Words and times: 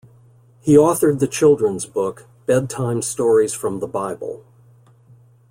He 0.61 0.73
authored 0.77 1.19
the 1.19 1.27
children's 1.27 1.85
book, 1.85 2.25
"Bedtime 2.47 3.03
Stories 3.03 3.53
from 3.53 3.81
the 3.81 3.87
Bible". 3.87 4.43